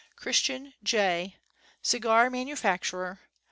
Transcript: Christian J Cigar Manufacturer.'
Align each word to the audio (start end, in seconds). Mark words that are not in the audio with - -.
Christian 0.15 0.73
J 0.81 1.37
Cigar 1.83 2.31
Manufacturer.' 2.31 3.19